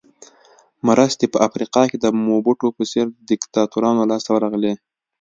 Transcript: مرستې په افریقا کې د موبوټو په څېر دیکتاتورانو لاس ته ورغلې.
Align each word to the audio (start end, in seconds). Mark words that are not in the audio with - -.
مرستې 0.87 1.25
په 1.33 1.37
افریقا 1.47 1.83
کې 1.89 1.97
د 1.99 2.05
موبوټو 2.29 2.67
په 2.77 2.83
څېر 2.91 3.05
دیکتاتورانو 3.29 4.07
لاس 4.09 4.21
ته 4.25 4.31
ورغلې. 4.35 4.73